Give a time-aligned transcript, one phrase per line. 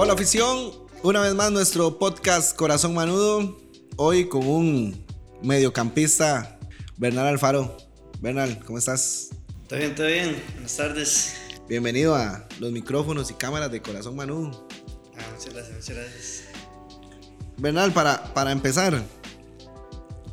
[0.00, 0.70] Hola afición,
[1.02, 3.60] una vez más nuestro podcast Corazón Manudo,
[3.96, 5.04] hoy con un
[5.42, 6.60] mediocampista,
[6.96, 7.76] Bernal Alfaro.
[8.20, 9.30] Bernal, ¿cómo estás?
[9.66, 10.40] Todo bien, todo bien.
[10.52, 11.34] Buenas tardes.
[11.68, 14.68] Bienvenido a los micrófonos y cámaras de Corazón Manudo.
[15.16, 16.44] Ah, muchas gracias, muchas gracias.
[17.56, 19.02] Bernal, para, para empezar,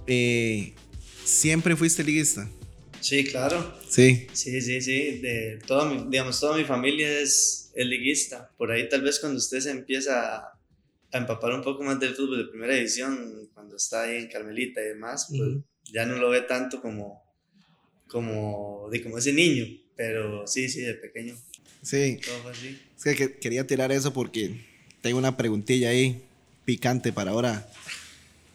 [0.05, 0.75] eh,
[1.23, 2.47] ¿siempre fuiste liguista?
[3.05, 3.71] Sí, claro.
[3.87, 4.25] Sí.
[4.33, 5.19] Sí, sí, sí.
[5.19, 8.49] De toda mi, digamos, toda mi familia es, es liguista.
[8.57, 10.59] Por ahí tal vez cuando usted se empieza a,
[11.11, 14.81] a empapar un poco más del fútbol de primera división, cuando está ahí en Carmelita
[14.81, 15.49] y demás, pues
[15.93, 17.21] ya no lo ve tanto como,
[18.07, 19.65] como, de como ese niño.
[19.95, 21.35] Pero sí, sí, de pequeño.
[21.83, 22.79] Sí, Todo fue así.
[22.97, 24.65] es que, que- quería tirar eso porque
[25.01, 26.23] tengo una preguntilla ahí
[26.65, 27.69] picante para ahora,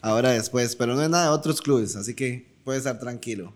[0.02, 3.54] ahora después, pero no es nada de otros clubes, así que puede estar tranquilo.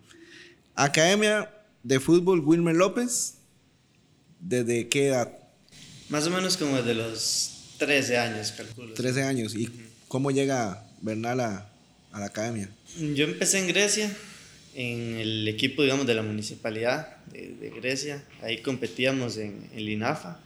[0.75, 1.51] Academia
[1.83, 3.39] de Fútbol Wilmer López,
[4.41, 5.33] ¿desde qué edad?
[6.09, 8.95] Más o menos como desde los 13 años, calculo.
[8.95, 9.55] 13 años.
[9.55, 9.71] ¿Y
[10.09, 11.71] cómo llega Bernal a,
[12.13, 12.69] a la academia?
[13.15, 14.11] Yo empecé en Grecia,
[14.75, 18.25] en el equipo, digamos, de la municipalidad de, de Grecia.
[18.43, 20.41] Ahí competíamos en el INAFA.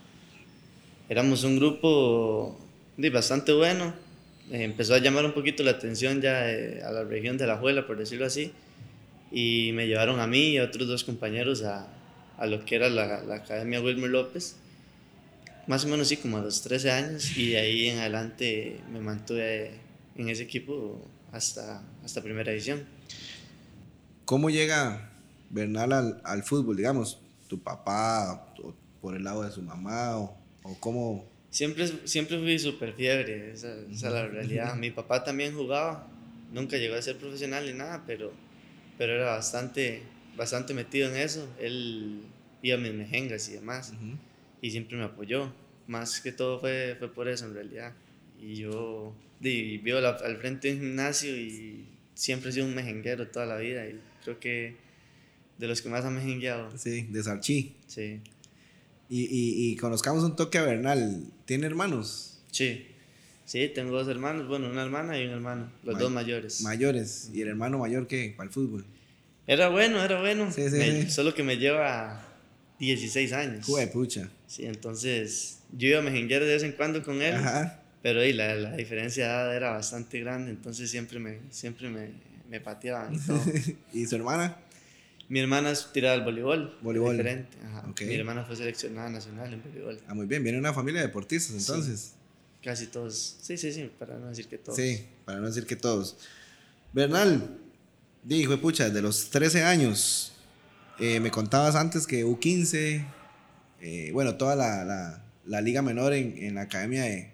[1.09, 2.59] Éramos un grupo
[2.99, 3.95] de, bastante bueno.
[4.51, 7.57] Eh, empezó a llamar un poquito la atención ya eh, a la región de La
[7.57, 8.53] Juela, por decirlo así.
[9.31, 11.89] Y me llevaron a mí y a otros dos compañeros a,
[12.39, 14.57] a lo que era la, la Academia Wilmer López.
[15.67, 17.37] Más o menos sí, como a los 13 años.
[17.37, 19.73] Y de ahí en adelante me mantuve
[20.17, 22.85] en ese equipo hasta, hasta primera división.
[24.25, 25.11] ¿Cómo llega
[25.51, 26.77] Bernal al, al fútbol?
[26.77, 31.27] Digamos, tu papá, o por el lado de su mamá, o, o cómo...
[31.51, 34.77] Siempre, siempre fui súper fiebre, esa, esa es la realidad.
[34.77, 36.07] Mi papá también jugaba,
[36.53, 38.33] nunca llegó a ser profesional ni nada, pero,
[38.99, 40.03] pero era bastante,
[40.37, 41.49] bastante metido en eso.
[41.61, 42.21] Él
[42.63, 44.17] iba a mis mejengas y demás, Ujú.
[44.61, 45.53] y siempre me apoyó.
[45.87, 47.95] Más que todo fue, fue por eso en realidad.
[48.41, 52.75] Y yo di, vivo la- al frente de un gimnasio y siempre he sido un
[52.75, 54.77] mejenguero toda la vida, y creo que
[55.57, 56.77] de los que más han mejengueado.
[56.77, 57.75] Sí, de Sarchi.
[57.87, 58.21] Sí,
[59.09, 61.25] Y, y, y conozcamos un toque a Bernal.
[61.47, 62.41] ¿Tiene hermanos?
[62.53, 62.88] sí.
[63.49, 66.61] Sí, tengo dos hermanos, bueno, una hermana y un hermano, los May- dos mayores.
[66.61, 67.31] Mayores.
[67.33, 68.35] ¿Y el hermano mayor qué?
[68.37, 68.85] Para el fútbol.
[69.47, 70.53] Era bueno, era bueno.
[70.53, 71.11] Sí, sí, Me- sí.
[71.11, 72.23] Solo que me lleva
[72.79, 73.65] 16 años.
[73.65, 74.29] Jue pucha.
[74.47, 77.81] Sí, entonces yo iba a mejenguear de vez en cuando con él, Ajá.
[78.03, 82.11] pero ahí la, la diferencia de edad era bastante grande, entonces siempre me, siempre me,
[82.51, 83.41] me pateaban y todo.
[83.95, 84.59] ¿Y su hermana?
[85.31, 86.77] Mi hermana es tirada al voleibol.
[86.83, 87.17] Voleibol.
[87.17, 87.57] Diferente.
[87.65, 87.87] ajá.
[87.89, 88.03] Ok.
[88.03, 89.99] Mi hermana fue seleccionada nacional en voleibol.
[90.07, 90.43] Ah, muy bien.
[90.43, 92.13] Viene una familia de deportistas, entonces.
[92.63, 93.37] Casi todos.
[93.41, 94.77] Sí, sí, sí, para no decir que todos.
[94.77, 96.17] Sí, para no decir que todos.
[96.93, 97.59] Bernal,
[98.25, 100.33] dijo, pucha, desde los 13 años,
[100.99, 103.07] eh, me contabas antes que U15,
[103.81, 107.31] eh, bueno, toda la, la- la liga menor en, en la academia de,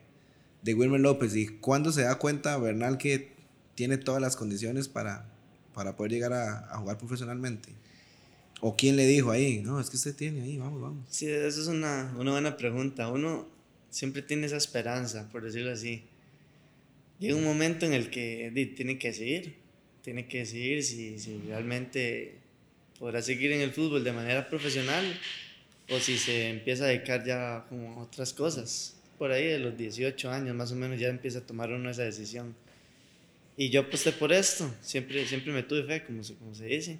[0.63, 1.35] de Wilmer López.
[1.35, 3.33] ¿Y cuándo se da cuenta Bernal que
[3.75, 5.27] tiene todas las condiciones para,
[5.75, 7.71] para poder llegar a, a jugar profesionalmente?
[8.61, 9.63] ¿O quién le dijo ahí?
[9.63, 11.07] No, es que usted tiene ahí, vamos, vamos.
[11.11, 13.09] Sí, eso es una, una buena pregunta.
[13.09, 13.49] Uno
[13.95, 16.03] siempre tiene esa esperanza, por decirlo así.
[17.21, 19.55] Llega un momento en el que tiene que seguir,
[20.03, 22.35] tiene que decidir si, si realmente
[22.99, 25.05] podrá seguir en el fútbol de manera profesional
[25.89, 28.97] o si se empieza a dedicar ya como a otras cosas.
[29.17, 32.03] Por ahí de los 18 años más o menos ya empieza a tomar uno esa
[32.03, 32.57] decisión.
[33.57, 36.99] Y yo aposté por esto, siempre, siempre me tuve fe, como se, como se dice.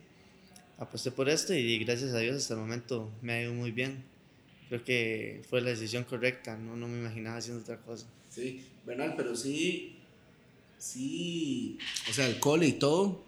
[0.79, 4.14] Aposté por esto y gracias a Dios hasta el momento me ha ido muy bien.
[4.69, 8.07] Creo que fue la decisión correcta, no, no me imaginaba haciendo otra cosa.
[8.31, 9.97] Sí, Bernal, pero sí,
[10.79, 13.23] sí, o sea, el cole y todo,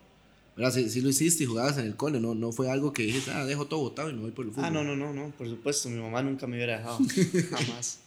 [0.57, 0.73] ¿verdad?
[0.73, 3.31] Sí, sí lo hiciste y jugabas en el cole, no, no fue algo que dijiste,
[3.31, 4.65] ah, dejo todo botado y me voy por el fútbol.
[4.67, 6.99] Ah, no, no, no, no, por supuesto, mi mamá nunca me hubiera dejado,
[7.51, 8.01] jamás.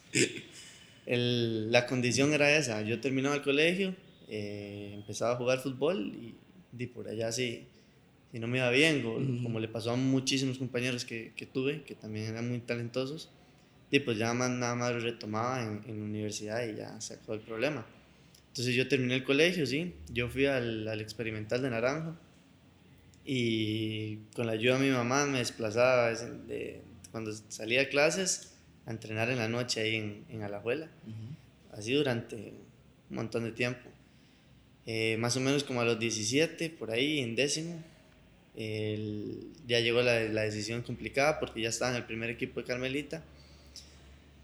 [1.06, 3.96] El- la condición era esa, yo terminaba el colegio,
[4.28, 6.36] eh, empezaba a jugar fútbol y,
[6.78, 7.68] y por allá sí,
[8.32, 9.44] si no me iba bien, o Ujú.
[9.44, 13.30] como le pasó a muchísimos compañeros que, que tuve, que también eran muy talentosos,
[13.92, 17.34] y pues ya más, nada más retomaba en, en la universidad y ya se acabó
[17.34, 17.86] el problema.
[18.50, 22.16] Entonces yo terminé el colegio, sí, yo fui al, al experimental de Naranjo
[23.26, 26.82] y con la ayuda de mi mamá me desplazaba a de,
[27.12, 28.54] cuando salía de clases
[28.86, 31.78] a entrenar en la noche ahí en, en Alajuela, Ujú.
[31.78, 32.54] así durante
[33.10, 33.88] un montón de tiempo.
[34.86, 37.84] Eh, más o menos como a los 17, por ahí, en décimo,
[38.60, 42.66] el- ya llegó la, la decisión complicada porque ya estaba en el primer equipo de
[42.68, 43.24] Carmelita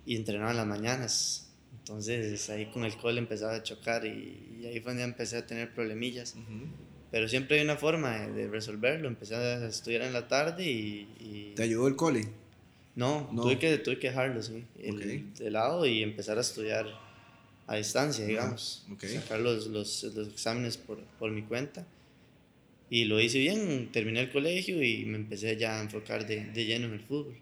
[0.06, 1.50] y entrenaba en las mañanas.
[1.80, 5.46] Entonces ahí con el cole empezaba a chocar y, y ahí fue donde empecé a
[5.46, 6.36] tener problemillas.
[6.36, 6.68] Ujú.
[7.12, 9.08] Pero siempre hay una forma de, de resolverlo.
[9.08, 12.28] Empecé a estudiar en la tarde y, y ¿Te ayudó el cole?
[12.96, 16.86] No, Tuve, que, tuve que dejarlo, sí, el, de lado y empezar a estudiar
[17.68, 18.86] a distancia, digamos.
[19.02, 21.86] Sacar los, los, los exámenes por, por, mi cuenta.
[22.90, 26.66] Y lo hice bien, terminé el colegio y me empecé ya a enfocar de, de
[26.66, 27.36] lleno en el fútbol.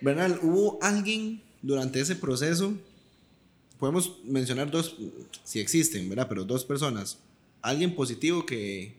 [0.00, 2.74] Bernal, ¿hubo alguien durante ese proceso?
[3.78, 4.96] Podemos mencionar dos,
[5.44, 6.26] si existen, ¿verdad?
[6.28, 7.18] Pero dos personas.
[7.62, 8.94] Alguien positivo que,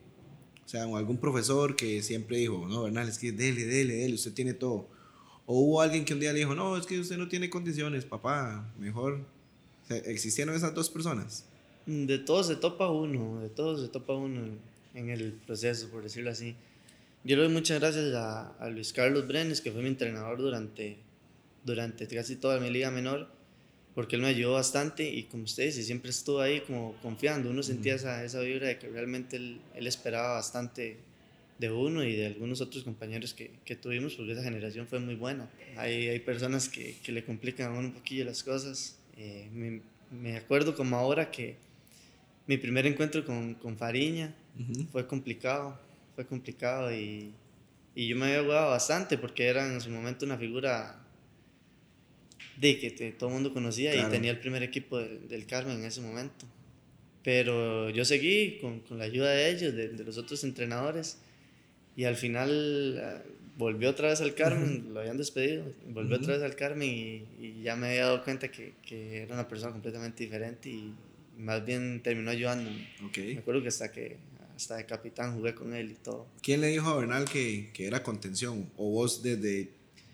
[0.65, 4.33] o sea, algún profesor que siempre dijo, no, Bernal, es que dele, dele, dele, usted
[4.33, 4.87] tiene todo.
[5.45, 8.05] O hubo alguien que un día le dijo, no, es que usted no tiene condiciones,
[8.05, 9.25] papá, mejor.
[9.89, 11.45] ¿Existieron esas dos personas?
[11.85, 14.41] De todos se topa uno, de todos se topa uno
[14.93, 16.55] en el proceso, por decirlo así.
[17.23, 20.97] Yo le doy muchas gracias a, a, Luis Carlos Brenes, que fue mi entrenador durante,
[21.63, 23.27] durante casi toda mi liga menor,
[23.93, 27.49] porque él me ayudó bastante y como ustedes, y siempre estuvo ahí como confiando.
[27.49, 30.97] Uno sentía esa, esa vibra de que realmente él, él, esperaba bastante
[31.59, 35.13] de uno y de algunos otros compañeros que, que tuvimos, porque esa generación fue muy
[35.13, 35.47] buena.
[35.77, 38.97] Hay, hay personas que, que, le complican a uno un poquillo las cosas.
[39.15, 41.55] Eh, me, me, acuerdo como ahora que
[42.47, 44.33] mi primer encuentro con, con Fariña
[44.91, 45.79] fue complicado
[46.15, 47.31] fue complicado y,
[47.95, 50.97] y yo me había jugado bastante porque era en su momento una figura
[52.57, 55.85] de que todo el mundo conocía y tenía el primer equipo del, del, Carmen en
[55.85, 56.45] ese momento.
[57.23, 61.17] Pero yo seguí con, con la ayuda de ellos, de, de, los otros entrenadores,
[61.95, 63.23] y al final ah,
[63.57, 67.61] volvió otra vez al Carmen, lo habían despedido, volvió otra vez al Carmen y, y,
[67.63, 70.93] ya me había dado cuenta que, que, era una persona completamente diferente y
[71.41, 72.87] más bien terminó ayudándome.
[73.07, 73.35] Okay.
[73.35, 74.17] Me acuerdo que hasta que
[74.55, 76.27] hasta de capitán jugué con él y todo.
[76.41, 78.69] ¿Quién le dijo a Bernal que, que era contención?
[78.77, 79.69] ¿O vos desde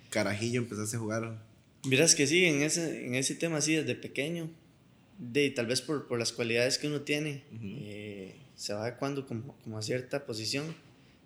[0.09, 1.45] carajillo empezaste a jugar?
[1.83, 4.49] Miras que sí, en ese, en ese tema sí, desde pequeño.
[5.17, 9.55] De, tal vez por, por las cualidades que uno tiene, eh, se va adecuando como,
[9.63, 10.75] como a cierta posición.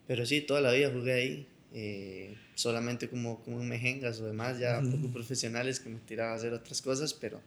[0.08, 1.48] Pero sí, toda la vida jugué ahí.
[1.74, 6.54] Eh, solamente como, como mejengas o demás, ya poco profesionales que me tiraba a hacer
[6.54, 7.42] otras cosas, pero,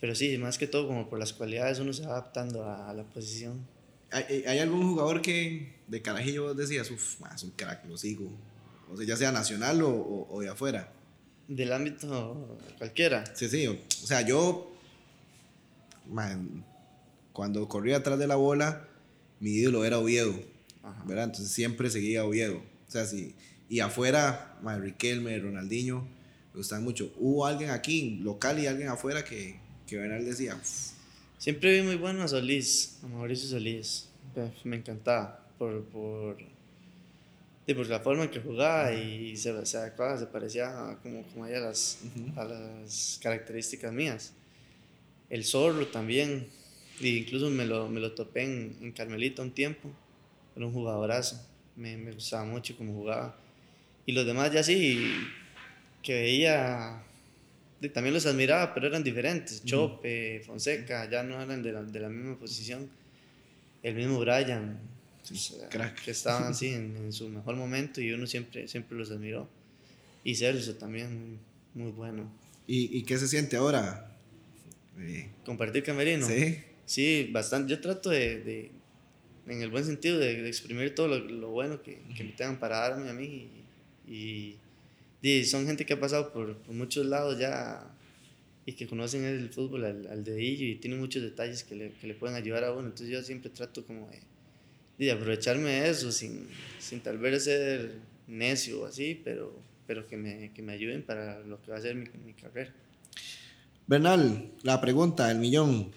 [0.00, 2.94] pero sí, más que todo como por las cualidades uno se va adaptando a, a
[2.94, 3.66] la posición.
[4.10, 8.30] ¿Hay, ¿Hay, algún jugador que de carajillo decías, uff, es un crack, lo sigo?
[8.90, 10.92] O sea, ya sea nacional o, o, de afuera.
[11.48, 13.24] Del ámbito cualquiera.
[13.34, 13.66] Sí, sí.
[13.66, 14.72] O, sea, yo,
[16.08, 16.64] man,
[17.32, 18.88] cuando corría atrás de la bola,
[19.40, 20.34] mi ídolo era Oviedo.
[21.04, 21.24] ¿verdad?
[21.24, 22.58] Entonces siempre seguía Oviedo.
[22.58, 23.34] O sea, sí.
[23.68, 26.06] Y afuera, man, Riquelme, Ronaldinho,
[26.52, 27.12] me gustan mucho.
[27.16, 30.58] Hubo alguien aquí, local y alguien afuera que, que Bernal decía,
[31.38, 34.08] Siempre vi muy bueno a Solís, a Mauricio Solís.
[34.64, 36.38] Me encantaba por, por,
[37.66, 41.50] por la forma en que jugaba y se, se adecuaba, se parecía como, como a,
[41.50, 41.98] las,
[42.36, 44.32] a las características mías.
[45.28, 46.48] El Zorro también,
[47.00, 49.90] e incluso me lo, me lo topé en, en Carmelita un tiempo.
[50.56, 51.46] Era un jugadorazo,
[51.76, 53.36] me, me gustaba mucho cómo jugaba.
[54.06, 55.12] Y los demás ya sí,
[56.02, 57.02] que veía
[57.92, 59.64] también los admiraba, pero eran diferentes.
[59.64, 62.88] Chope, Fonseca, ya no eran de la, de la misma posición.
[63.82, 64.80] El mismo Brian,
[66.04, 69.48] que estaban así en, en, su mejor momento y uno siempre, siempre los admiró.
[70.24, 71.38] Y Celso también,
[71.74, 72.30] muy, bueno.
[72.66, 74.10] ¿Y, ¿Y, qué se siente ahora?
[74.98, 76.26] Eh, Compartir camerino.
[76.26, 76.58] Sí.
[76.84, 77.70] Sí, bastante.
[77.70, 78.70] Yo trato de, de
[79.46, 82.58] en el buen sentido, de, de exprimir todo lo, lo bueno que, que, me tengan
[82.58, 83.48] para darme a mí
[84.06, 84.58] y, y
[85.30, 87.84] y son gente que ha pasado por, por, muchos lados ya
[88.64, 92.06] y que conocen el fútbol al, al dedillo y tienen muchos detalles que le, que
[92.06, 92.88] le, pueden ayudar a uno.
[92.88, 94.20] Entonces yo siempre trato como de,
[94.98, 96.46] de aprovecharme de eso sin,
[96.78, 97.94] sin, tal vez ser
[98.26, 99.52] necio o así, pero,
[99.86, 102.72] pero que, me, que me ayuden para lo que va a ser mi, mi carrera.
[103.86, 105.92] Bernal, la pregunta, el millón,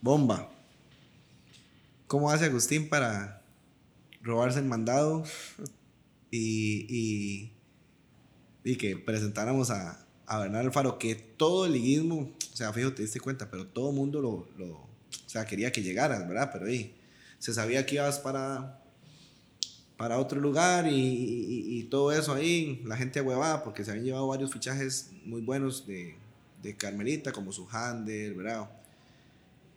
[0.00, 0.50] bomba.
[2.06, 3.42] ¿Cómo hace Agustín para
[4.22, 5.24] robarse el mandado
[6.30, 7.55] y, y
[8.66, 13.02] y que presentáramos a, a Bernal Alfaro, que todo el liguismo, o sea, fíjate, te
[13.02, 14.88] diste cuenta, pero todo el mundo lo, lo, o
[15.28, 16.50] sea, quería que llegaras, ¿verdad?
[16.52, 16.92] Pero ahí
[17.38, 18.82] se sabía que ibas para,
[19.96, 24.06] para otro lugar y, y, y todo eso ahí, la gente huevada, porque se habían
[24.06, 26.16] llevado varios fichajes muy buenos de,
[26.60, 28.68] de Carmelita, como su Hander, ¿verdad?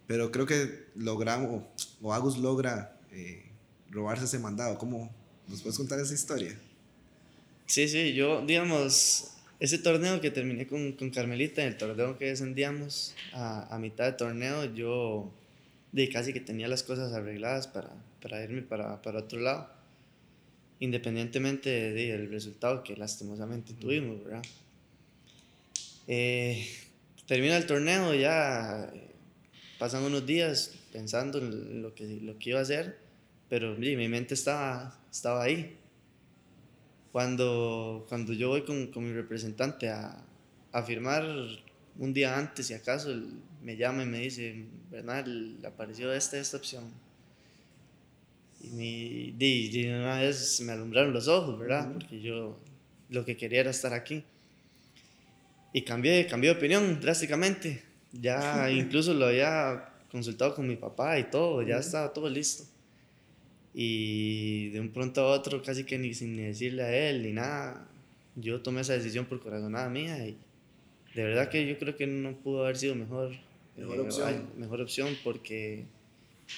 [0.08, 1.62] Pero creo que logramos,
[2.02, 3.52] o Agus logra eh,
[3.92, 4.80] robarse ese mandado.
[4.80, 5.14] ¿Cómo
[5.48, 6.60] nos puedes contar esa historia?
[7.70, 13.14] Sí, sí, yo, digamos, ese torneo que terminé con, con Carmelita, el torneo que descendíamos
[13.32, 15.32] a, a mitad de torneo, yo
[15.92, 17.92] de casi que tenía las cosas arregladas para,
[18.24, 19.70] para irme para, para otro lado,
[20.80, 24.42] independientemente del de, resultado que lastimosamente tuvimos, ¿verdad?
[26.08, 26.68] Eh,
[27.28, 28.92] termina el torneo, ya
[29.78, 32.98] pasan unos días pensando en lo que, lo que iba a hacer,
[33.48, 35.79] pero mi mente estaba, estaba ahí
[37.12, 40.24] Cuando, cuando yo voy con, con mi representante a,
[40.72, 41.26] a, firmar
[41.98, 43.10] un día antes, si acaso,
[43.64, 46.84] me llama y me dice, Bernal, apareció esta, esta opción.
[48.62, 51.92] Y, mi, y una vez me alumbraron los ojos, ¿verdad?
[51.94, 52.60] Porque yo
[53.10, 54.24] lo que quería era estar aquí.
[55.74, 57.84] Y cambié, cambié de opinión drásticamente.
[58.12, 62.64] Ya incluso lo había consultado con mi papá y todo, ya estaba todo listo.
[63.74, 67.88] Y de un pronto a otro, casi que ni sin decirle a él ni nada,
[68.36, 70.38] yo tomé esa decisión por corazonada mía y
[71.16, 73.32] de verdad que yo creo que no pudo haber sido mejor.
[73.78, 74.50] Mejor eh, opción.
[74.58, 75.86] Mejor opción porque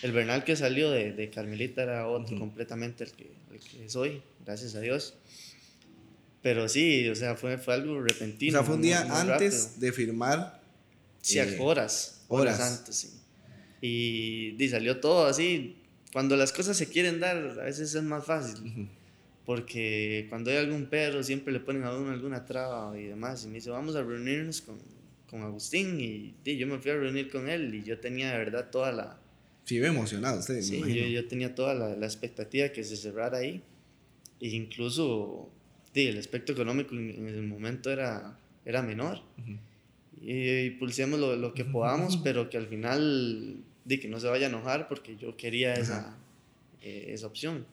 [0.02, 4.22] el Bernal que salió de, de Carmelita era otro completamente el que, el que soy,
[4.46, 5.16] gracias a Dios.
[6.42, 8.58] Pero sí, o sea, fue, fue algo repentino.
[8.58, 10.60] O sea, fue un día antes de firmar.
[11.22, 12.60] Sí, eh, horas, horas.
[12.60, 13.10] antes, sí.
[13.82, 15.78] Y, y, salió todo así.
[16.14, 18.90] Cuando las cosas se quieren dar, a veces es más fácil.
[19.46, 23.44] Porque cuando hay algún perro, siempre le ponen a uno alguna traba y demás.
[23.46, 24.78] Y me dice, vamos a reunirnos con,
[25.30, 26.00] con Agustín.
[26.00, 28.92] Y, y, yo me fui a reunir con él y yo tenía de verdad toda
[28.92, 29.18] la...
[29.64, 30.62] Sí, emocionado usted.
[30.62, 33.62] Sí, yo, yo, tenía toda la, la expectativa que se cerrara ahí.
[34.40, 35.50] E incluso
[35.94, 39.22] sí, el aspecto económico en, el momento era, era menor.
[40.22, 44.48] Y, pulsemos lo, lo, que podamos, pero que al final, di que no se vaya
[44.48, 46.16] a enojar porque yo quería esa,
[46.82, 47.66] eh, esa opción.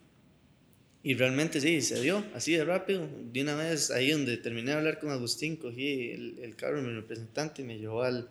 [1.02, 3.08] Y realmente sí, se dio así de rápido.
[3.32, 6.88] De una vez, ahí donde terminé de hablar con Agustín, cogí el, el carro de
[6.88, 8.28] mi representante y me llevó al,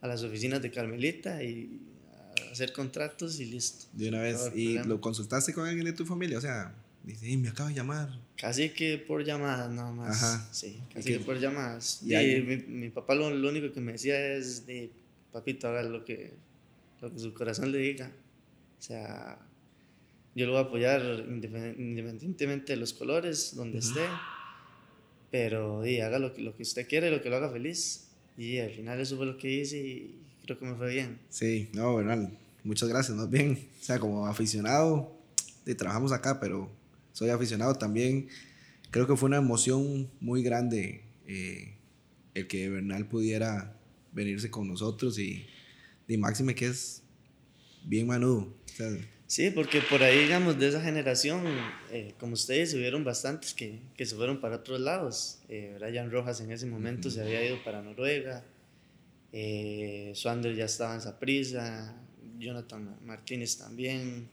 [0.00, 1.80] a las oficinas de Carmelita y
[2.48, 3.86] a hacer contratos y listo.
[3.92, 4.52] De una vez.
[4.54, 6.38] ¿Y lo consultaste con alguien de tu familia?
[6.38, 6.74] O sea,
[7.04, 8.08] Dice, me acaba de llamar.
[8.36, 10.22] Casi que por llamadas nada más.
[10.22, 10.48] Ajá.
[10.52, 12.00] Sí, casi que por llamadas.
[12.02, 14.90] Y, mi, mi, papá lo, lo, único que me decía es, de,
[15.32, 16.32] papito, haga lo que,
[17.02, 18.10] lo que su corazón le diga.
[18.78, 19.38] O sea,
[20.34, 24.06] yo lo voy a apoyar independientemente de los colores, donde esté.
[25.30, 28.08] Pero y, haga lo que, lo que usted quiere, lo que lo haga feliz.
[28.38, 31.18] Y al final eso fue lo que hice y creo que me fue bien.
[31.28, 33.68] Sí, no, Bernal, muchas gracias, más bien.
[33.80, 35.12] O sea, como aficionado,
[35.66, 36.70] y trabajamos acá, pero
[37.12, 38.28] soy aficionado también.
[38.90, 41.74] Creo que fue una emoción muy grande eh,
[42.34, 43.76] el que Bernal pudiera
[44.12, 45.46] venirse con nosotros y,
[46.12, 47.02] y Máxime que es
[47.84, 48.54] bien manudo.
[49.26, 51.44] sí, porque por ahí, digamos, de esa generación,
[51.90, 55.38] eh, como ustedes, hubieron bastantes que, que, se fueron para otros lados.
[55.48, 58.44] Eh, Brian Rojas en ese momento se había ido para Noruega,
[59.32, 61.96] eh, Swander ya estaba en Saprissa,
[62.38, 64.28] Jonathan Martínez también.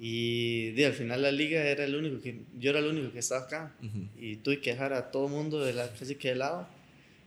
[0.00, 3.42] Y al final la liga era el único que, yo era el único que estaba
[3.42, 3.76] acá.
[4.18, 6.66] Y tuve que dejar a todo mundo de la, casi que de lado.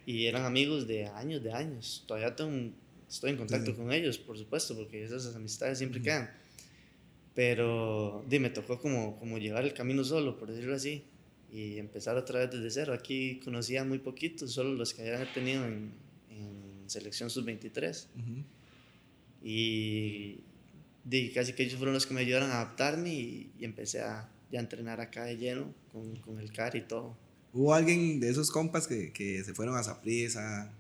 [0.06, 2.04] Y eran amigos de años, de años.
[2.08, 2.72] Todavía tengo,
[3.10, 6.30] estoy en contacto con ellos, por supuesto, porque esas amistades siempre quedan.
[7.34, 11.04] Pero di, me tocó como, como llevar el camino solo, por decirlo así.
[11.52, 12.94] Y empezar otra vez desde cero.
[12.94, 15.92] Aquí conocía muy poquitos, solo los que habían tenido en,
[16.30, 18.08] en selección sub-23.
[19.44, 20.40] Y
[21.04, 24.60] de, casi que ellos fueron los que me ayudaron a adaptarme y, empecé a ya
[24.60, 27.18] entrenar acá de lleno con, con, el CAR y todo.
[27.54, 30.74] ¿Hubo alguien de esos compas que, que se fueron a Zaprisa,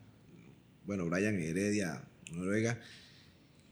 [0.86, 2.80] bueno, Brian Heredia, Noruega,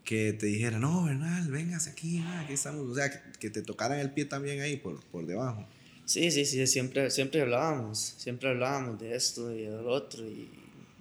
[0.04, 3.10] que te dijera, no, Bernal, véngase aquí, aquí estamos, o sea,
[3.40, 5.66] que, te tocaran el pie también ahí por, por debajo?
[6.06, 10.50] Sí, sí, sí, siempre, siempre hablábamos, siempre hablábamos de esto y de lo otro y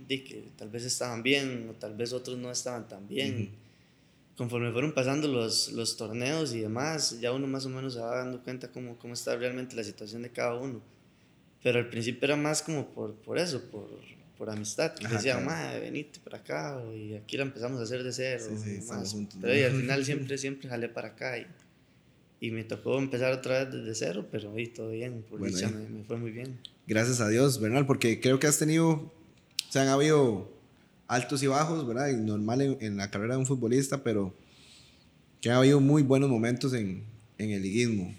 [0.08, 3.50] de que tal vez estaban bien o tal vez otros no estaban tan bien
[4.36, 8.16] conforme fueron pasando los, los torneos y demás, ya uno más o menos se va
[8.16, 10.80] dando cuenta cómo, cómo está realmente la situación de cada uno.
[11.62, 13.88] Pero al principio era más como por, por eso, por,
[14.44, 14.92] por amistad.
[15.02, 15.80] Ajá, decía, claro.
[15.80, 18.44] venite para acá, y aquí la empezamos a hacer de cero.
[18.46, 21.38] Sí, sí, pero al final siempre, siempre jalé para acá.
[21.38, 21.46] Y,
[22.40, 25.70] y, me tocó empezar otra vez desde cero, pero ahí todo bien, por bueno, dicha,
[25.70, 26.58] me, me, fue muy bien.
[26.86, 29.12] Gracias a Dios, Bernal, porque creo que has tenido, o
[29.70, 30.52] sea, han habido
[31.06, 32.10] altos y bajos, ¿verdad?
[32.10, 34.34] Y normal en, en, la carrera de un futbolista, pero
[35.40, 37.02] que ha habido muy buenos momentos en,
[37.38, 38.14] en el liguismo.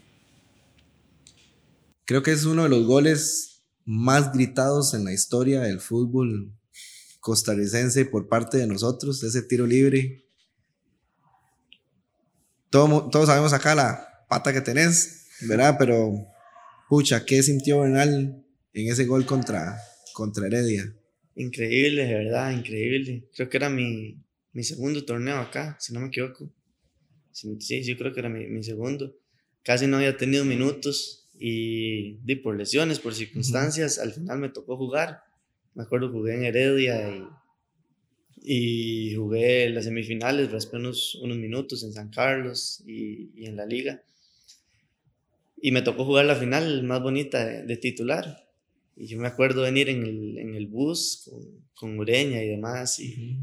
[2.06, 3.55] Creo que es uno de los goles
[3.86, 6.52] más gritados en la historia del fútbol
[7.20, 10.26] costarricense por parte de nosotros, ese tiro libre.
[12.70, 15.76] Todo, todos sabemos acá la pata que tenés, ¿verdad?
[15.80, 16.28] Pero,
[16.90, 19.78] pucha, ¿qué sintió Bernal en ese gol contra,
[20.14, 20.94] contra Heredia?
[21.36, 23.28] Increíble, de verdad, increíble.
[23.36, 24.24] Creo que era mi,
[24.54, 26.52] mi segundo torneo acá, si no me equivoco.
[27.32, 29.16] Sí, yo creo que era mi, mi segundo.
[29.64, 34.78] Casi no había tenido minutos y, di por lesiones, por circunstancias, al final me tocó
[34.78, 35.24] jugar.
[35.74, 37.28] Me acuerdo, jugué en Heredia y,
[38.46, 43.66] y jugué las semifinales, raspé unos, unos minutos en San Carlos y, y en la
[43.66, 44.04] liga.
[45.62, 48.48] y me tocó jugar la final más bonita de, titular.
[48.96, 53.00] Y yo me acuerdo venir en el, en el bus con, con, Ureña y demás.
[53.00, 53.40] Y,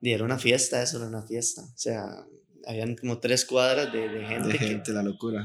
[0.00, 1.62] y, era una fiesta, eso era una fiesta.
[1.62, 2.26] O sea,
[2.66, 4.48] habían como tres cuadras de, de gente.
[4.48, 5.44] De gente, la locura.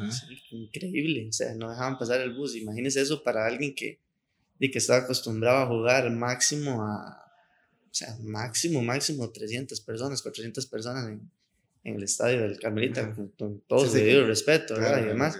[0.52, 1.28] increíble.
[1.30, 2.56] O sea, no dejaban pasar el bus.
[2.56, 4.00] Imagínese eso para alguien que,
[4.60, 7.22] y que estaba acostumbrado a jugar máximo a.
[7.90, 11.32] O sea, máximo, máximo 300 personas, 400 personas en,
[11.86, 15.02] en el estadio del Carmelita, con, todo su debido respeto, ¿verdad?
[15.02, 15.38] y demás.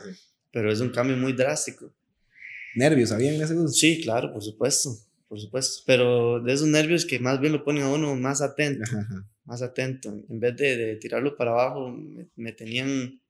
[0.52, 1.92] Pero es un cambio muy drástico.
[2.76, 3.78] ¿Nervios habían en ese bus?
[3.78, 5.84] Sí, claro, por supuesto, por supuesto.
[5.86, 8.90] Pero de esos nervios que más bien lo ponen a uno más atento,
[9.46, 10.10] más atento.
[10.30, 11.96] En vez de, de tirarlo para abajo,
[12.36, 13.22] me, tenían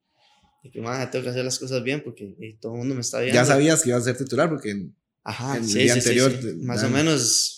[0.64, 3.20] de que, más tengo que hacer las cosas bien porque todo el mundo me está
[3.20, 3.36] viendo.
[3.36, 4.88] Ya sabías que ibas a ser titular porque
[5.24, 6.32] Ajá, en el día anterior...
[6.58, 7.56] más o menos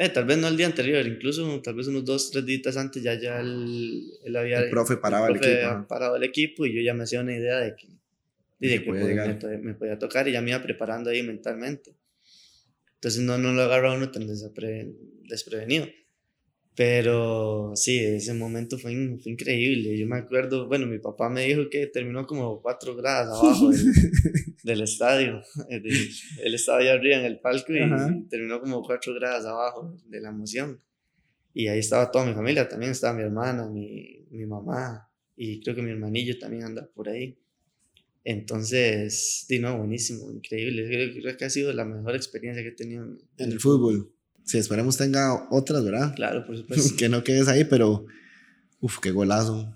[0.00, 3.02] eh, tal vez no el día anterior, incluso tal vez unos dos, tres días antes
[3.02, 4.60] ya, ya él, él había...
[4.60, 5.88] El profe paraba el, equipo.
[5.88, 7.88] parado el equipo y yo ya me hacía una idea de que,
[8.60, 11.96] de que me, me, podía tocar y ya me iba preparando ahí mentalmente.
[12.94, 15.88] Entonces no, no lo agarra uno tan desprevenido.
[16.78, 19.98] Pero sí, ese momento fue, fue, increíble.
[19.98, 23.70] Yo me acuerdo, bueno, mi papá me dijo que terminó como cuatro grados abajo
[24.62, 25.42] del, estadio.
[25.68, 30.28] Él estaba allá arriba en el palco y terminó como cuatro grados abajo de la
[30.28, 30.80] emoción.
[31.52, 35.74] Y ahí estaba toda mi familia, también estaba mi hermana, mi, mi mamá y creo
[35.74, 37.36] que mi hermanillo también anda por ahí.
[38.22, 40.86] Entonces, sí, no, buenísimo, increíble.
[41.20, 43.04] Creo, que ha sido la mejor experiencia que he tenido
[43.36, 44.12] en, el fútbol.
[44.48, 46.14] Si esperemos tenga otras, ¿verdad?
[46.14, 46.96] Claro, por supuesto.
[46.96, 48.06] que no quedes ahí, pero
[48.80, 49.74] uf, qué golazo.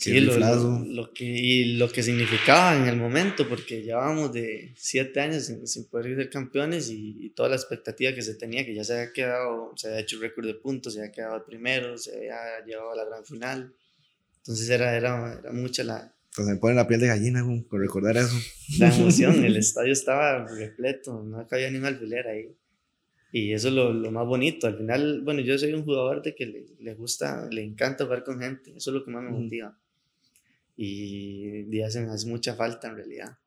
[0.00, 5.20] Qué sí, lo, que, y lo que significaba en el momento, porque llevábamos de siete
[5.20, 8.94] años sin, poder ser campeones y, toda la expectativa que se tenía, que ya se
[8.94, 12.92] había quedado, se había hecho récord de puntos, se había quedado primero, se había llevado
[12.92, 13.74] a la gran final.
[14.38, 16.14] Entonces era, era, era mucha la...
[16.30, 18.38] Entonces me pone la piel de gallina con recordar eso.
[18.78, 22.56] La emoción, el estadio estaba repleto, no cabía ni un alfiler ahí.
[23.32, 24.66] Y eso es lo, lo, más bonito.
[24.66, 28.24] Al final, bueno, yo soy un jugador de que le, le, gusta, le encanta jugar
[28.24, 28.70] con gente.
[28.76, 29.76] Eso es lo que más me motiva.
[30.76, 33.38] Y, y hace, hace mucha falta en realidad.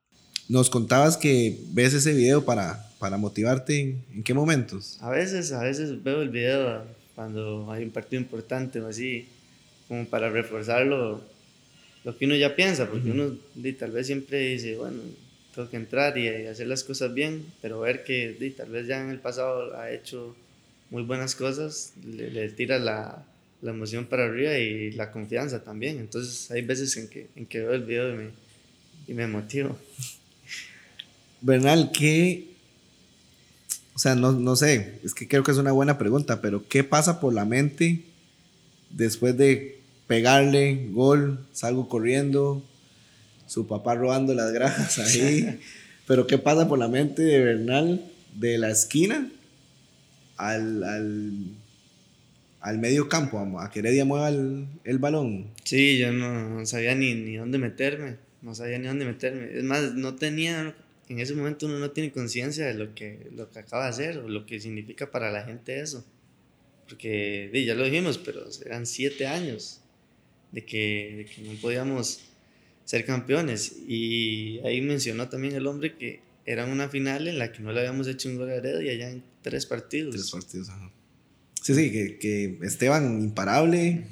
[0.48, 4.02] Nos contabas que ves ese video para, para motivarte.
[4.12, 4.98] ¿En, qué momentos?
[5.00, 9.26] A veces, a veces veo el video cuando hay un partido importante o así,
[9.88, 11.22] como para reforzar lo,
[12.04, 13.36] lo que uno ya piensa, porque uno
[13.78, 15.00] tal vez siempre dice, bueno,
[15.54, 19.10] tengo que entrar y, hacer las cosas bien, pero ver que tal vez ya en
[19.10, 20.34] el pasado ha hecho
[20.90, 23.24] muy buenas cosas, le, tira la,
[23.62, 25.98] la, emoción para arriba y la confianza también.
[25.98, 28.30] Entonces hay veces en que, en que veo el video y me,
[29.08, 29.78] y me motivo.
[31.40, 32.48] Bernal, ¿qué?
[33.94, 36.82] O sea, no, no sé, es que creo que es una buena pregunta, pero ¿qué
[36.82, 38.02] pasa por la mente
[38.90, 42.62] después de pegarle gol, salgo corriendo,
[43.46, 45.60] su papá robando las grajas ahí.
[46.06, 48.04] Pero ¿qué pasa por la mente de Bernal
[48.34, 49.30] de la esquina
[50.36, 51.32] al, al,
[52.60, 55.50] al medio campo, a que Heredia mueva el, el, balón?
[55.64, 59.56] Sí, yo no, sabía ni, ni dónde meterme, no sabía ni dónde meterme.
[59.56, 60.74] Es más, no tenía,
[61.08, 64.18] en ese momento uno no tiene conciencia de lo que, lo que acaba de hacer
[64.18, 66.04] o lo que significa para la gente eso.
[66.86, 69.80] Porque ya lo dijimos, pero eran siete años
[70.52, 72.20] de que, de que no podíamos
[72.84, 73.76] ser campeones.
[73.86, 77.80] Y ahí mencionó también el hombre que era una final en la que no le
[77.80, 80.14] habíamos hecho un gol a Heredia ya en tres partidos.
[80.14, 80.90] Tres partidos, ajá.
[81.64, 84.04] Sí, sí, que, que Esteban imparable.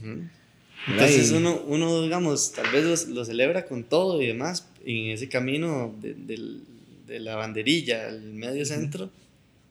[0.89, 5.29] Entonces uno, uno, digamos, tal vez lo, celebra con todo y demás, y en ese
[5.29, 6.15] camino de,
[7.07, 9.11] de, la banderilla al medio centro,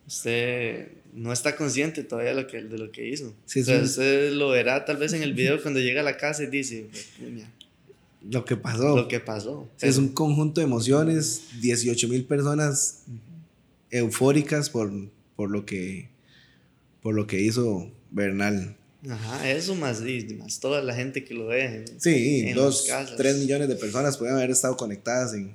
[0.07, 3.33] usted no está consciente todavía de lo que, de lo que hizo.
[3.45, 6.47] Sí, usted lo verá tal vez en el video cuando llega a la casa y
[6.47, 6.85] dice,
[8.29, 8.95] lo que pasó.
[8.95, 9.69] Lo que pasó.
[9.79, 13.03] Es un conjunto de emociones, 18 mil personas
[13.89, 14.91] eufóricas por,
[15.35, 16.09] por, lo que,
[17.01, 18.77] por lo que hizo Bernal.
[19.09, 20.03] Ajá, eso más,
[20.37, 21.85] más toda la gente que lo ve.
[21.97, 25.53] sí, dos, tres millones de personas pueden haber estado conectadas en,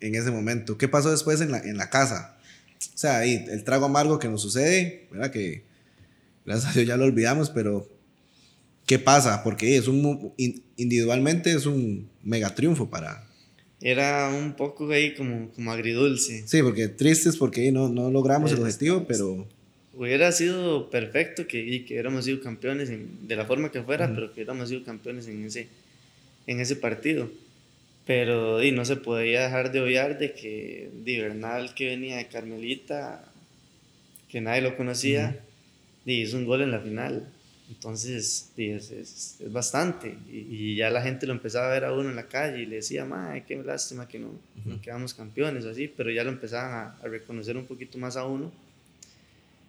[0.00, 0.78] en ese momento.
[0.78, 2.36] ¿Qué pasó después en la, en la casa?
[2.94, 5.32] O sea, ahí el trago amargo que nos sucede, ¿verdad?
[5.32, 5.64] Que
[6.46, 7.88] gracias a Dios ya lo olvidamos, pero
[8.86, 9.42] ¿qué pasa?
[9.42, 10.32] Porque es un,
[10.76, 13.26] individualmente es un mega triunfo para...
[13.80, 16.44] Era un poco ahí como, como agridulce.
[16.46, 19.46] Sí, porque tristes porque no, no logramos el objetivo, pero...
[19.92, 24.40] Hubiera sido perfecto que, que hubiéramos sido campeones de la forma que fuera, pero que
[24.40, 25.68] hubiéramos sido campeones en ese,
[26.46, 27.30] en ese partido.
[28.06, 33.24] Pero y no se podía dejar de obviar de que Divernal, que venía de Carmelita,
[34.28, 35.40] que nadie lo conocía,
[36.04, 37.28] y hizo un gol en la final.
[37.68, 40.18] Entonces, es, es, es bastante.
[40.30, 42.76] Y, ya la gente lo empezaba a ver a uno en la calle y le
[42.76, 44.32] decía, madre, qué lástima que no,
[44.64, 48.26] no quedamos campeones, así, pero ya lo empezaban a, a, reconocer un poquito más a
[48.26, 48.52] uno.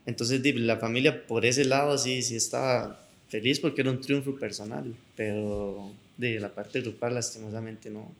[0.05, 4.93] Entonces, la familia por ese lado sí, sí estaba feliz porque era un triunfo personal,
[5.15, 8.11] pero de la parte grupal lastimosamente no.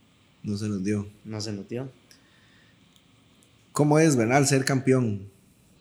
[0.41, 1.07] No se nos dio.
[1.25, 1.89] No se nos dio.
[3.71, 5.29] ¿Cómo es, Bernal, ser campeón?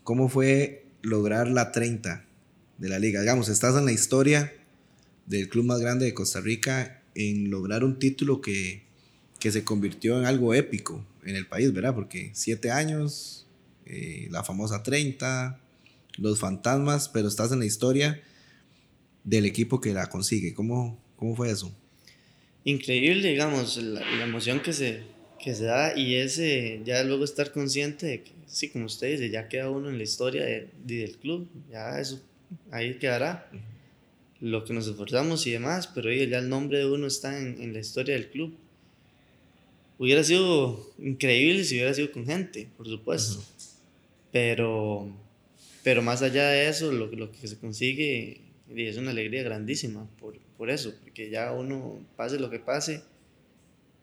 [0.02, 2.24] ¿Cómo fue lograr la 30
[2.78, 3.20] de la liga?
[3.20, 4.52] Digamos, estás en la historia
[5.26, 8.82] del club más grande de Costa Rica en lograr un título que,
[9.38, 11.94] que se convirtió en algo épico en el país, ¿verdad?
[11.94, 13.46] Porque siete años,
[13.86, 15.60] eh, la famosa 30,
[16.18, 18.22] los fantasmas, pero estás en la historia
[19.22, 20.54] del equipo que la consigue.
[20.54, 21.74] ¿Cómo, cómo fue eso?
[22.64, 25.02] Increíble, digamos, la, emoción que se,
[25.38, 29.30] que se da y ese, ya luego estar consciente de que, sí, como usted dice,
[29.30, 32.22] ya queda uno en la historia de, del club, ya eso
[32.70, 33.50] ahí quedará.
[34.40, 37.72] Lo que nos esforzamos y demás, pero ya el nombre de uno está en, en
[37.72, 38.54] la historia del club.
[39.98, 43.42] Hubiera sido increíble si hubiera sido con gente, por supuesto,
[44.32, 45.08] pero,
[45.82, 48.40] pero más allá de eso, lo, lo que se consigue
[48.74, 53.02] es una alegría grandísima por, por eso, porque ya uno, pase lo que pase,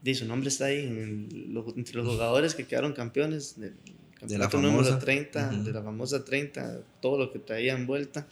[0.03, 4.97] y su nombre está ahí entre los jugadores que quedaron campeones campeonato de la número
[4.97, 8.27] 30, de la famosa 30, todo lo que traía en vuelta.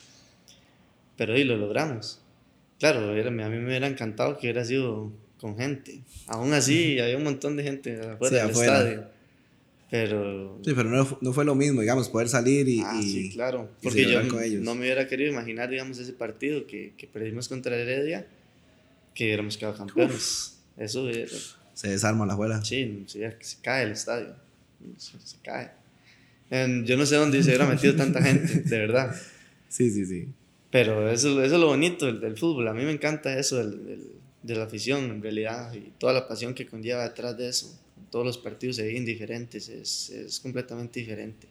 [1.18, 2.22] Pero ahí lo logramos.
[2.80, 6.02] Claro, a mí me hubiera encantado que hubiera sido con gente.
[6.28, 9.04] Aún así, había un montón de gente afuera del estadio.
[9.92, 10.60] Pero...
[10.64, 12.82] Sí, pero no, no, fue lo mismo, digamos, poder salir y...
[12.82, 13.70] Ah, sí, claro.
[13.82, 18.28] Porque yo no me hubiera querido imaginar, digamos, ese partido que, que perdimos contra Heredia,
[19.16, 20.60] que hubiéramos quedado campeones.
[20.78, 21.36] Eso era,
[21.74, 22.64] se desarma la abuela.
[22.64, 24.36] Sí, se, cae el estadio.
[24.98, 25.72] Se, cae.
[26.86, 29.16] yo no sé dónde se hubiera metido tanta gente, de verdad.
[29.70, 30.28] Sí, sí, sí.
[30.72, 32.68] Pero eso, eso es lo bonito del, del, fútbol.
[32.70, 34.12] A mí me encanta eso del, del,
[34.42, 37.80] de la afición, en realidad, y toda la pasión que conlleva detrás de eso.
[38.10, 41.48] Todos los partidos se viven diferentes, es, es completamente diferente.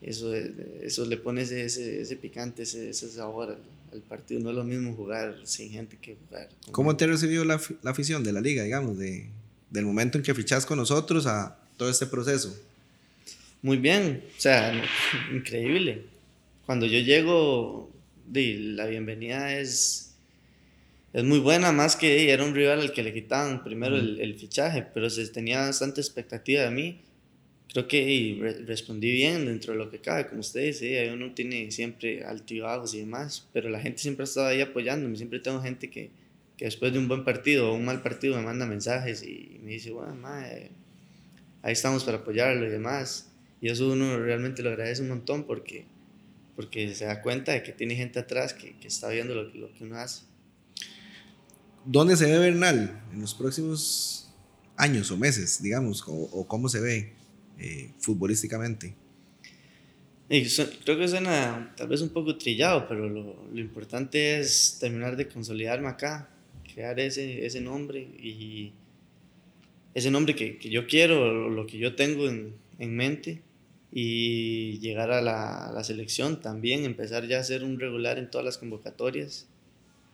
[0.00, 3.58] Eso, eso le pone ese, ese, ese picante, ese, ese sabor
[3.92, 4.40] el partido.
[4.40, 6.48] No es lo mismo jugar sin gente que jugar.
[6.70, 9.28] ¿Cómo te ha recibido la, la, afición de la liga, digamos, de,
[9.70, 12.54] del momento en que fichas con nosotros a todo este proceso?
[13.62, 14.74] Muy bien, o sea,
[15.32, 16.04] increíble.
[16.66, 17.90] Cuando yo llego,
[18.30, 20.14] la bienvenida es,
[21.14, 24.34] es muy buena, más que era un rival al que le quitaban primero el, el,
[24.34, 27.00] fichaje, pero se tenía bastante expectativa de mí
[27.68, 32.24] creo que respondí bien dentro de lo que cabe, como usted dice, uno tiene siempre
[32.24, 36.10] altibajos y demás, pero la gente siempre ha estado ahí apoyándome, siempre tengo gente que,
[36.56, 39.72] que después de un buen partido o un mal partido me manda mensajes y me
[39.72, 40.70] dice, bueno, madre,
[41.68, 45.86] ahí estamos para apoyarlo y demás, y eso uno realmente lo agradece un montón porque,
[46.56, 49.72] porque se da cuenta de que tiene gente atrás que, que está viendo lo, lo
[49.74, 50.22] que uno hace.
[51.84, 54.32] ¿Dónde se ve Bernal en los próximos
[54.76, 57.18] años o meses, digamos, o, o cómo se ve?
[57.58, 58.94] eh, futbolísticamente.
[60.28, 65.28] creo que suena tal vez un poco trillado, pero lo, lo, importante es terminar de
[65.28, 66.28] consolidarme acá,
[66.72, 68.72] crear ese, ese nombre y
[69.94, 73.42] ese nombre que, que yo quiero, lo que yo tengo en, en mente
[73.92, 78.30] y llegar a la, a la, selección también, empezar ya a ser un regular en
[78.30, 79.46] todas las convocatorias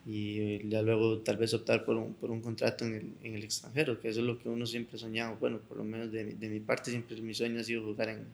[0.07, 3.43] y ya luego tal vez optar por un, por un contrato en el, en el,
[3.43, 5.37] extranjero, que eso es lo que uno siempre ha soñado.
[5.41, 8.25] Bueno, por lo menos de, de mi parte, siempre mi sueño ha sido jugar en,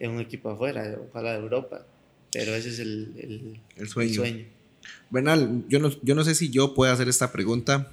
[0.00, 1.86] en un equipo afuera, ojalá de Europa,
[2.32, 4.14] pero ese es el, el, el sueño.
[4.14, 4.44] sueño.
[5.10, 7.92] Bernal, yo no, yo no sé si yo puedo hacer esta pregunta,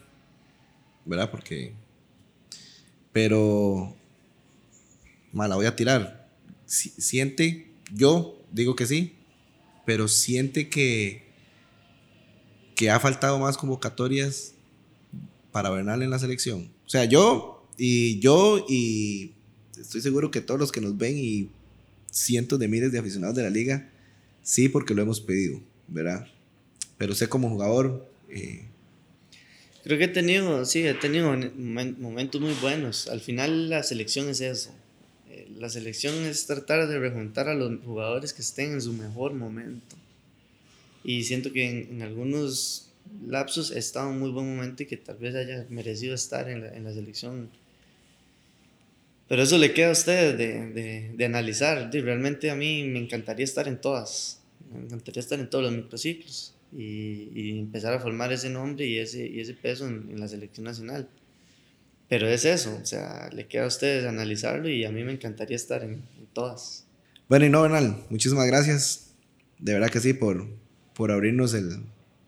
[1.06, 1.30] ¿verdad?
[1.32, 1.73] Porque.
[3.15, 3.95] Pero.
[5.32, 6.28] Me la voy a tirar.
[6.65, 9.13] Siente, yo digo que sí,
[9.86, 11.23] pero siente que
[12.75, 14.54] que ha faltado más convocatorias
[15.54, 16.69] para Bernal en la selección.
[16.86, 19.32] O sea, yo y yo y
[19.80, 21.49] estoy seguro que todos los que nos ven y
[22.12, 23.89] cientos de miles de aficionados de la liga,
[24.41, 26.28] sí, porque lo hemos pedido, ¿verdad?
[26.97, 28.12] Pero sé como jugador...
[28.28, 28.65] Eh,
[29.86, 33.08] Creo que he tenido, sí, he tenido momentos muy buenos.
[33.08, 34.71] Al final la selección es eso.
[35.30, 39.36] Eh, la selección es tratar de rejuntar a los jugadores que estén en su mejor
[39.36, 39.95] momento
[41.04, 42.89] y siento que en, en, algunos
[43.28, 46.62] lapsos he estado en muy buen momento y que tal vez haya merecido estar en
[46.62, 47.52] la, en la selección.
[49.28, 51.91] Pero eso le queda a usted de, de, de analizar.
[51.93, 54.41] realmente a mí me encantaría estar en todas.
[54.74, 58.97] Me encantaría estar en todos los microciclos y, y empezar a formar ese nombre y
[58.97, 61.10] ese, y ese peso en, en, la selección nacional.
[62.08, 65.56] Pero es eso, o sea, le queda a ustedes analizarlo y a mí me encantaría
[65.56, 66.86] estar en, en todas.
[67.28, 69.13] Bueno, y no, Bernal, muchísimas gracias.
[69.58, 70.47] De verdad que sí, por,
[70.93, 71.84] por abrirnos el,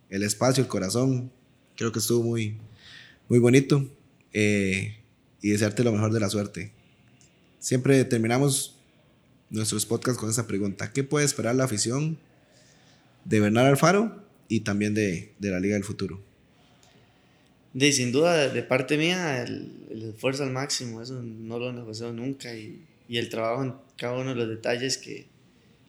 [0.10, 1.32] el espacio, el corazón.
[1.76, 2.58] Creo que estuvo muy,
[3.30, 3.88] muy bonito.
[4.34, 4.98] Eh,
[5.42, 6.72] y desearte lo mejor de la suerte.
[7.60, 8.76] Siempre terminamos
[9.50, 10.92] nuestros podcasts con esa pregunta.
[10.92, 12.18] ¿Qué puede esperar la afición
[13.26, 16.22] de Bernal Alfaro y también de, de la Liga del Futuro?
[17.74, 21.74] De, sin duda, de parte mía, el, el, esfuerzo al máximo, eso no lo he
[21.74, 25.28] negociado nunca y, y, el trabajo en cada uno de los detalles que,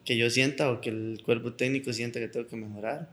[0.04, 3.10] que yo sienta o que el cuerpo técnico sienta que tengo que mejorar.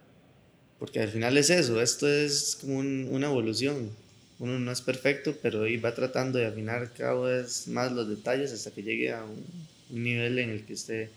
[0.80, 3.92] Porque al final es eso, esto es como un, una evolución.
[4.40, 8.72] Uno no es perfecto, pero va tratando de afinar cada vez más los detalles hasta
[8.72, 9.46] que llegue a un,
[9.90, 11.10] un nivel en el que esté,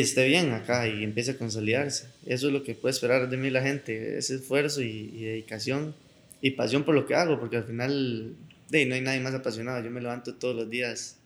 [0.00, 2.06] esté bien acá y empiece a consolidarse.
[2.26, 5.94] Eso es lo que puede esperar de mí la gente, ese esfuerzo y, dedicación
[6.40, 8.34] y pasión por lo que hago, porque al final
[8.70, 9.82] de, no hay nadie más apasionado.
[9.84, 11.18] Yo me levanto todos los días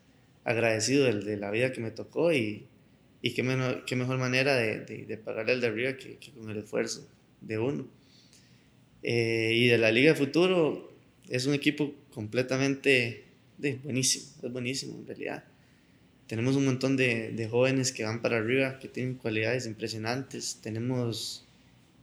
[0.45, 2.67] agradecido de, de la vida que me tocó y,
[3.23, 7.09] qué, mejor manera de, de, de pagarle de arriba que, que, con el esfuerzo
[7.41, 7.87] de uno.
[9.03, 10.93] Eh, y de la Liga de Futuro
[11.29, 13.25] es un equipo completamente
[13.59, 15.45] de, buenísimo, es buenísimo en realidad.
[16.27, 20.59] Tenemos un montón de, de, jóvenes que van para arriba, que tienen cualidades impresionantes.
[20.61, 21.45] Tenemos,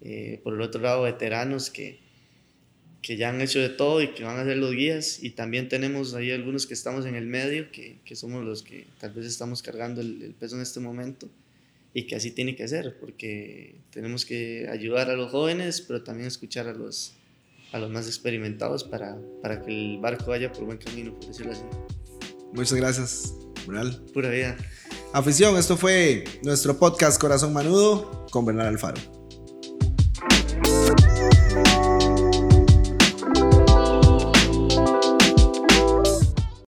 [0.01, 1.99] eh, por el otro lado, veteranos que,
[3.01, 5.21] que ya han hecho de todo y que van a ser los guías.
[5.21, 8.87] Y también tenemos ahí algunos que estamos en el medio, que, que somos los que
[8.99, 11.29] tal vez estamos cargando el, el, peso en este momento.
[11.93, 16.27] Y que así tiene que ser, porque tenemos que ayudar a los jóvenes, pero también
[16.27, 17.13] escuchar a los,
[17.73, 21.51] a los más experimentados para, para que el barco vaya por buen camino, por decirlo
[21.51, 21.63] así.
[22.53, 23.33] Muchas gracias,
[24.13, 24.57] Pura vida.
[25.13, 29.22] Afición, esto fue nuestro podcast Corazón Manudo con Bernal Alfaro.